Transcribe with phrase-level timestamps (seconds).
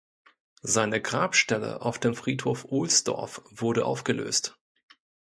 [0.63, 4.57] Seine Grabstelle auf dem Friedhof Ohlsdorf wurde aufgelöst.